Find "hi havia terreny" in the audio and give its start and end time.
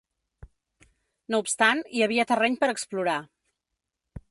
1.99-2.57